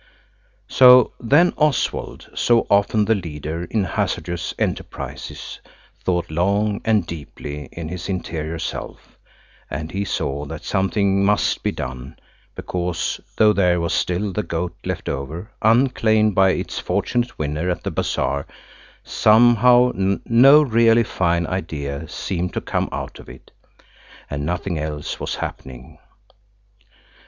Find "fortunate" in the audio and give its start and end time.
16.79-17.37